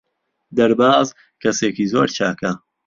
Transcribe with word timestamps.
دەرباز 0.57 1.07
کەسێکی 1.41 1.89
زۆر 1.93 2.07
چاکە. 2.17 2.51